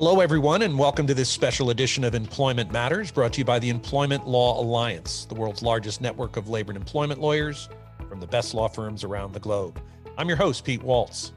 [0.00, 3.58] Hello, everyone, and welcome to this special edition of Employment Matters brought to you by
[3.58, 7.68] the Employment Law Alliance, the world's largest network of labor and employment lawyers
[8.08, 9.78] from the best law firms around the globe.
[10.16, 11.32] I'm your host, Pete Waltz.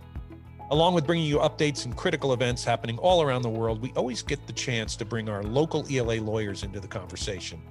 [0.71, 4.23] Along with bringing you updates and critical events happening all around the world, we always
[4.23, 7.61] get the chance to bring our local ELA lawyers into the conversation.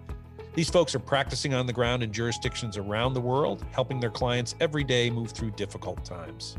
[0.52, 4.56] These folks are practicing on the ground in jurisdictions around the world, helping their clients
[4.60, 6.58] every day move through difficult times.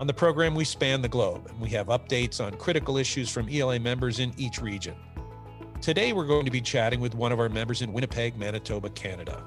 [0.00, 3.48] On the program, we span the globe and we have updates on critical issues from
[3.48, 4.96] ELA members in each region.
[5.80, 9.40] Today, we're going to be chatting with one of our members in Winnipeg, Manitoba, Canada.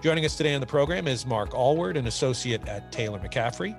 [0.00, 3.76] Joining us today on the program is Mark Allward, an associate at Taylor McCaffrey.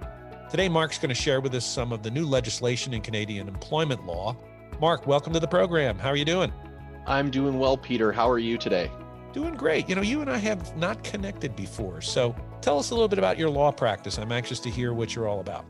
[0.52, 4.05] Today, Mark's going to share with us some of the new legislation in Canadian employment
[4.05, 4.38] law.
[4.79, 5.98] Mark, welcome to the program.
[5.98, 6.54] How are you doing?
[7.07, 8.12] I'm doing well, Peter.
[8.12, 8.91] How are you today?
[9.34, 9.90] Doing great.
[9.90, 12.02] You know, you and I have not connected before.
[12.02, 14.20] So tell us a little bit about your law practice.
[14.20, 15.66] I'm anxious to hear what you're all about.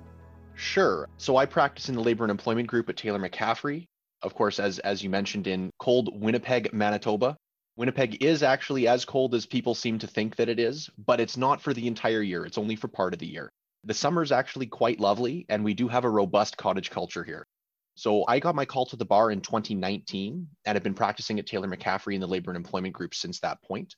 [0.58, 1.08] Sure.
[1.18, 3.86] So I practice in the labor and employment group at Taylor McCaffrey.
[4.24, 7.38] Of course, as as you mentioned, in cold Winnipeg, Manitoba.
[7.76, 11.38] Winnipeg is actually as cold as people seem to think that it is, but it's
[11.38, 12.44] not for the entire year.
[12.44, 13.52] It's only for part of the year.
[13.84, 17.46] The summer is actually quite lovely, and we do have a robust cottage culture here.
[17.94, 21.46] So I got my call to the bar in 2019 and have been practicing at
[21.46, 23.96] Taylor McCaffrey in the labor and employment group since that point.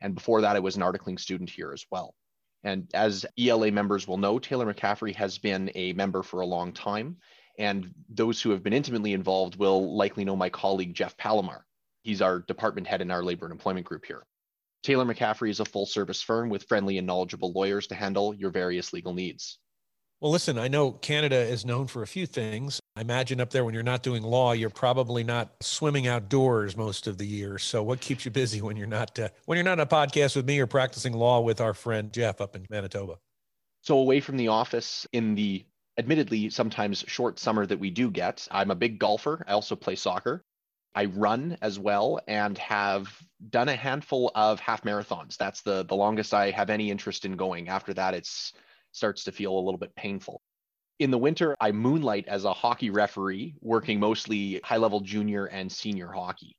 [0.00, 2.14] And before that, I was an articling student here as well.
[2.62, 6.72] And as ELA members will know, Taylor McCaffrey has been a member for a long
[6.72, 7.16] time.
[7.58, 11.66] And those who have been intimately involved will likely know my colleague, Jeff Palomar.
[12.02, 14.24] He's our department head in our labor and employment group here.
[14.82, 18.50] Taylor McCaffrey is a full service firm with friendly and knowledgeable lawyers to handle your
[18.50, 19.58] various legal needs.
[20.20, 22.80] Well, listen, I know Canada is known for a few things.
[23.00, 27.06] I imagine up there when you're not doing law, you're probably not swimming outdoors most
[27.06, 27.56] of the year.
[27.56, 30.36] So, what keeps you busy when you're not uh, when you're not on a podcast
[30.36, 33.14] with me or practicing law with our friend Jeff up in Manitoba?
[33.80, 35.64] So, away from the office in the
[35.96, 39.46] admittedly sometimes short summer that we do get, I'm a big golfer.
[39.48, 40.44] I also play soccer.
[40.94, 43.08] I run as well and have
[43.48, 45.38] done a handful of half marathons.
[45.38, 47.70] That's the the longest I have any interest in going.
[47.70, 48.52] After that, it's
[48.92, 50.42] starts to feel a little bit painful.
[51.00, 55.72] In the winter, I moonlight as a hockey referee, working mostly high level junior and
[55.72, 56.54] senior hockey.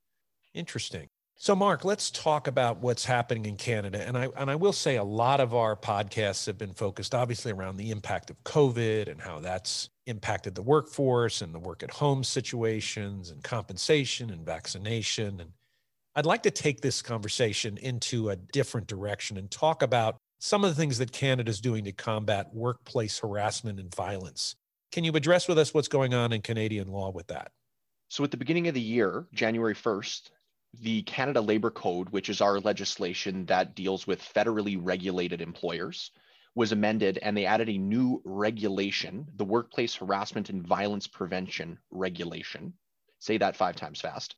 [0.52, 1.08] Interesting.
[1.36, 4.04] So, Mark, let's talk about what's happening in Canada.
[4.04, 7.52] And I and I will say a lot of our podcasts have been focused obviously
[7.52, 11.92] around the impact of COVID and how that's impacted the workforce and the work at
[11.92, 15.40] home situations and compensation and vaccination.
[15.40, 15.50] And
[16.16, 20.70] I'd like to take this conversation into a different direction and talk about some of
[20.70, 24.56] the things that Canada is doing to combat workplace harassment and violence.
[24.90, 27.52] Can you address with us what's going on in Canadian law with that?
[28.08, 30.30] So, at the beginning of the year, January 1st,
[30.80, 36.10] the Canada Labor Code, which is our legislation that deals with federally regulated employers,
[36.56, 42.72] was amended and they added a new regulation, the Workplace Harassment and Violence Prevention Regulation.
[43.20, 44.34] Say that five times fast.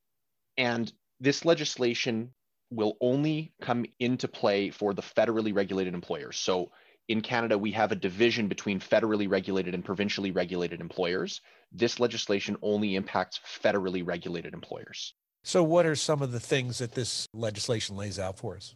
[0.58, 2.34] And this legislation
[2.74, 6.36] will only come into play for the federally regulated employers.
[6.36, 6.70] So
[7.08, 11.40] in Canada, we have a division between federally regulated and provincially regulated employers.
[11.70, 15.14] This legislation only impacts federally regulated employers.
[15.42, 18.74] So, what are some of the things that this legislation lays out for us?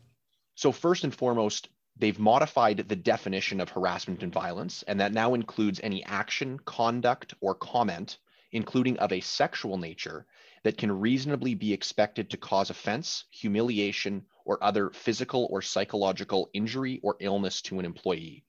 [0.54, 5.32] So, first and foremost, they've modified the definition of harassment and violence, and that now
[5.32, 8.18] includes any action, conduct, or comment,
[8.52, 10.26] including of a sexual nature,
[10.62, 17.00] that can reasonably be expected to cause offense, humiliation, or other physical or psychological injury
[17.02, 18.44] or illness to an employee.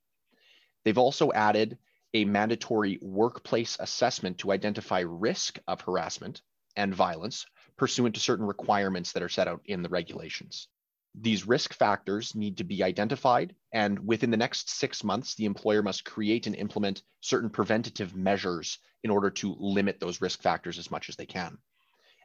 [0.84, 1.78] They've also added
[2.14, 6.42] a mandatory workplace assessment to identify risk of harassment
[6.76, 7.46] and violence
[7.78, 10.68] pursuant to certain requirements that are set out in the regulations.
[11.16, 15.81] These risk factors need to be identified, and within the next six months, the employer
[15.81, 20.92] must create and implement certain preventative measures in order to limit those risk factors as
[20.92, 21.58] much as they can.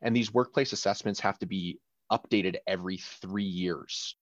[0.03, 1.81] And these workplace assessments have to be
[2.12, 4.17] updated every three years.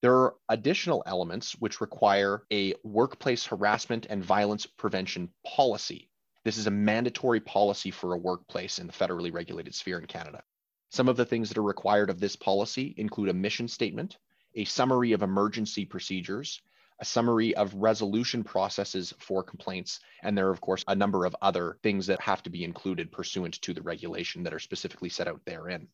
[0.00, 6.08] There are additional elements which require a workplace harassment and violence prevention policy.
[6.44, 10.42] This is a mandatory policy for a workplace in the federally regulated sphere in Canada.
[10.90, 14.18] Some of the things that are required of this policy include a mission statement,
[14.54, 16.60] a summary of emergency procedures,
[17.00, 20.00] a summary of resolution processes for complaints.
[20.22, 23.12] And there are, of course, a number of other things that have to be included
[23.12, 25.88] pursuant to the regulation that are specifically set out therein.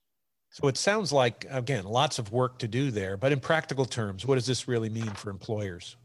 [0.50, 3.16] So it sounds like, again, lots of work to do there.
[3.16, 5.96] But in practical terms, what does this really mean for employers?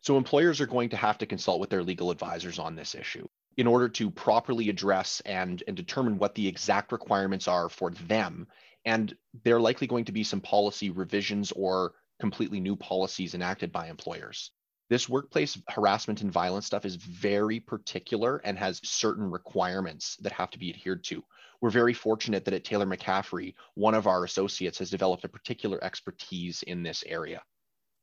[0.00, 3.28] So employers are going to have to consult with their legal advisors on this issue
[3.56, 8.46] in order to properly address and, and determine what the exact requirements are for them.
[8.84, 9.14] And
[9.44, 13.88] there are likely going to be some policy revisions or completely new policies enacted by
[13.88, 14.50] employers.
[14.90, 20.50] This workplace harassment and violence stuff is very particular and has certain requirements that have
[20.50, 21.24] to be adhered to.
[21.60, 25.82] We're very fortunate that at Taylor McCaffrey, one of our associates has developed a particular
[25.82, 27.42] expertise in this area.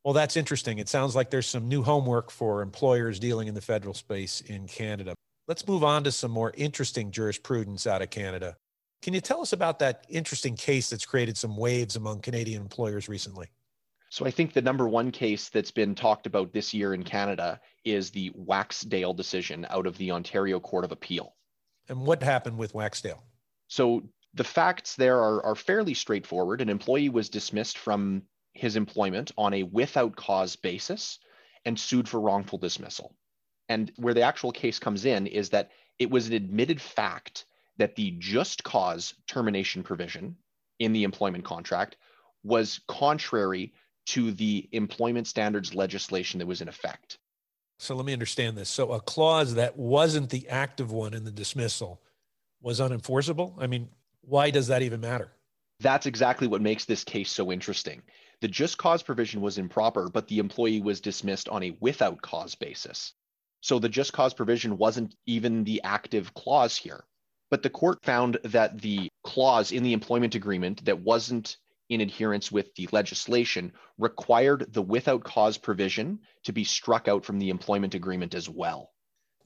[0.04, 0.78] Well, that's interesting.
[0.78, 4.66] It sounds like there's some new homework for employers dealing in the federal space in
[4.66, 5.14] Canada.
[5.50, 8.56] Let's move on to some more interesting jurisprudence out of Canada.
[9.02, 13.08] Can you tell us about that interesting case that's created some waves among Canadian employers
[13.08, 13.48] recently?
[14.10, 17.60] So I think the number one case that's been talked about this year in Canada
[17.84, 21.34] is the Waksdale decision out of the Ontario Court of Appeal.
[21.88, 23.22] And what happened with Waksdale?
[23.66, 24.04] So
[24.34, 26.60] the facts there are, are fairly straightforward.
[26.60, 28.22] An employee was dismissed from
[28.52, 31.18] his employment on a without cause basis
[31.64, 33.16] and sued for wrongful dismissal.
[33.70, 35.70] And where the actual case comes in is that
[36.00, 37.44] it was an admitted fact
[37.78, 40.36] that the just cause termination provision
[40.80, 41.96] in the employment contract
[42.42, 43.72] was contrary
[44.06, 47.18] to the employment standards legislation that was in effect.
[47.78, 48.68] So let me understand this.
[48.68, 52.02] So a clause that wasn't the active one in the dismissal
[52.60, 53.54] was unenforceable?
[53.56, 53.88] I mean,
[54.22, 55.30] why does that even matter?
[55.78, 58.02] That's exactly what makes this case so interesting.
[58.40, 62.56] The just cause provision was improper, but the employee was dismissed on a without cause
[62.56, 63.12] basis.
[63.60, 67.04] So the just cause provision wasn't even the active clause here.
[67.50, 71.56] But the court found that the clause in the employment agreement that wasn't
[71.88, 77.38] in adherence with the legislation required the without cause provision to be struck out from
[77.38, 78.92] the employment agreement as well.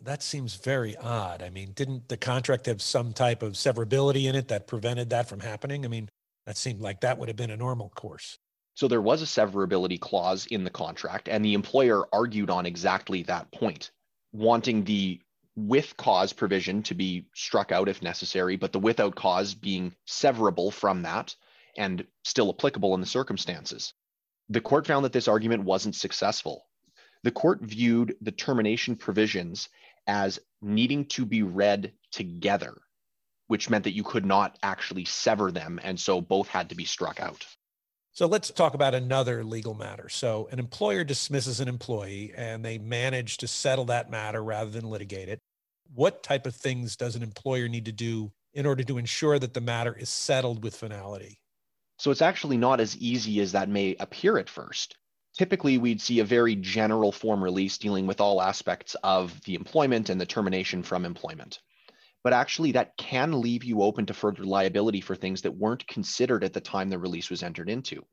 [0.00, 1.42] That seems very odd.
[1.42, 5.28] I mean, didn't the contract have some type of severability in it that prevented that
[5.28, 5.84] from happening?
[5.84, 6.10] I mean,
[6.44, 8.38] that seemed like that would have been a normal course.
[8.74, 13.22] So there was a severability clause in the contract, and the employer argued on exactly
[13.22, 13.92] that point,
[14.34, 15.20] wanting the
[15.56, 20.72] with cause provision to be struck out if necessary, but the without cause being severable
[20.72, 21.34] from that
[21.76, 23.94] and still applicable in the circumstances.
[24.48, 26.66] The court found that this argument wasn't successful.
[27.22, 29.68] The court viewed the termination provisions
[30.06, 32.74] as needing to be read together,
[33.46, 35.80] which meant that you could not actually sever them.
[35.82, 37.46] And so both had to be struck out.
[38.14, 40.08] So let's talk about another legal matter.
[40.08, 44.88] So an employer dismisses an employee and they manage to settle that matter rather than
[44.88, 45.40] litigate it.
[45.92, 49.52] What type of things does an employer need to do in order to ensure that
[49.52, 51.40] the matter is settled with finality?
[51.98, 54.96] So it's actually not as easy as that may appear at first.
[55.36, 60.08] Typically, we'd see a very general form release dealing with all aspects of the employment
[60.08, 61.58] and the termination from employment.
[62.24, 66.42] But actually, that can leave you open to further liability for things that weren't considered
[66.42, 68.04] at the time the release was entered into.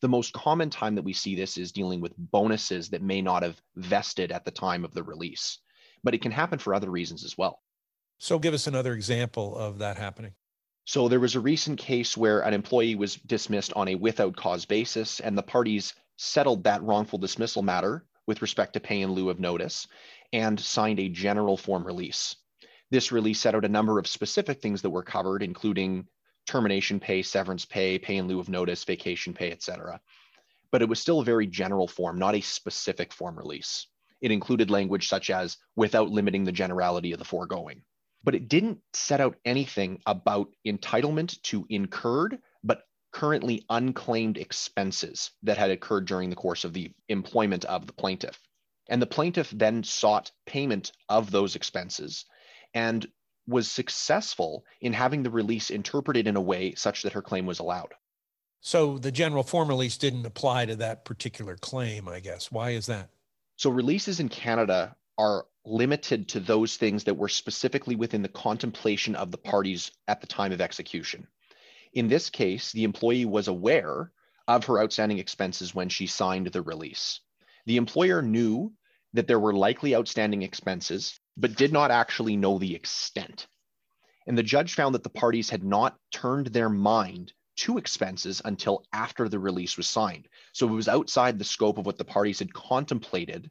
[0.00, 3.42] The most common time that we see this is dealing with bonuses that may not
[3.42, 5.60] have vested at the time of the release,
[6.02, 7.62] but it can happen for other reasons as well.
[8.18, 10.34] So, give us another example of that happening.
[10.84, 14.66] So, there was a recent case where an employee was dismissed on a without cause
[14.66, 19.30] basis, and the parties settled that wrongful dismissal matter with respect to pay in lieu
[19.30, 19.86] of notice
[20.34, 22.36] and signed a general form release.
[22.94, 26.06] This release set out a number of specific things that were covered, including
[26.46, 30.00] termination pay, severance pay, pay in lieu of notice, vacation pay, etc.
[30.70, 33.88] But it was still a very general form, not a specific form release.
[34.20, 37.82] It included language such as without limiting the generality of the foregoing.
[38.22, 45.58] But it didn't set out anything about entitlement to incurred, but currently unclaimed expenses that
[45.58, 48.40] had occurred during the course of the employment of the plaintiff.
[48.88, 52.26] And the plaintiff then sought payment of those expenses
[52.74, 53.06] and
[53.46, 57.58] was successful in having the release interpreted in a way such that her claim was
[57.58, 57.94] allowed.
[58.60, 62.50] So the general form release didn't apply to that particular claim, I guess.
[62.50, 63.10] Why is that?
[63.56, 69.14] So releases in Canada are limited to those things that were specifically within the contemplation
[69.14, 71.26] of the parties at the time of execution.
[71.92, 74.10] In this case, the employee was aware
[74.48, 77.20] of her outstanding expenses when she signed the release.
[77.66, 78.72] The employer knew
[79.12, 83.46] that there were likely outstanding expenses but did not actually know the extent.
[84.26, 88.84] And the judge found that the parties had not turned their mind to expenses until
[88.92, 90.28] after the release was signed.
[90.52, 93.50] So it was outside the scope of what the parties had contemplated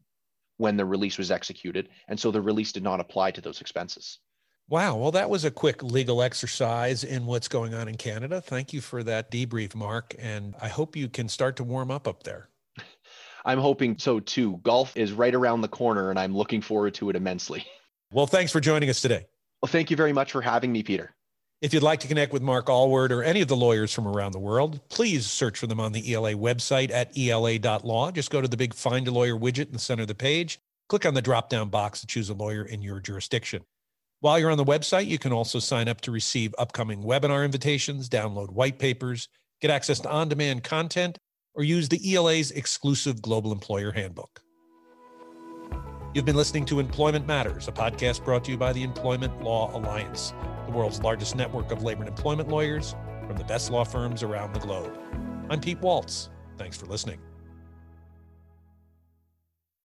[0.58, 1.90] when the release was executed.
[2.08, 4.20] And so the release did not apply to those expenses.
[4.70, 4.96] Wow.
[4.96, 8.42] Well, that was a quick legal exercise in what's going on in Canada.
[8.42, 10.16] Thank you for that debrief, Mark.
[10.18, 12.50] And I hope you can start to warm up up there.
[13.45, 14.59] I'm hoping so too.
[14.63, 17.65] Golf is right around the corner, and I'm looking forward to it immensely.
[18.12, 19.25] Well, thanks for joining us today.
[19.62, 21.15] Well, thank you very much for having me, Peter.
[21.62, 24.33] If you'd like to connect with Mark Allward or any of the lawyers from around
[24.33, 28.12] the world, please search for them on the ELA website at ela.law.
[28.12, 30.59] Just go to the big Find a Lawyer widget in the center of the page,
[30.89, 33.63] click on the drop down box to choose a lawyer in your jurisdiction.
[34.19, 38.09] While you're on the website, you can also sign up to receive upcoming webinar invitations,
[38.09, 39.29] download white papers,
[39.62, 41.17] get access to on demand content,
[41.55, 44.41] or use the ELA's exclusive Global Employer Handbook.
[46.13, 49.75] You've been listening to Employment Matters, a podcast brought to you by the Employment Law
[49.75, 50.33] Alliance,
[50.67, 52.95] the world's largest network of labor and employment lawyers
[53.27, 54.95] from the best law firms around the globe.
[55.50, 56.29] I'm Pete Waltz.
[56.57, 57.19] Thanks for listening.